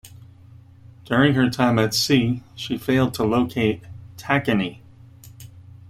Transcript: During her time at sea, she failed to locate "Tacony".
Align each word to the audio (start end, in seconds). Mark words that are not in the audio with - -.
During 1.05 1.35
her 1.35 1.47
time 1.51 1.77
at 1.77 1.93
sea, 1.93 2.41
she 2.55 2.75
failed 2.75 3.13
to 3.13 3.23
locate 3.23 3.83
"Tacony". 4.17 4.79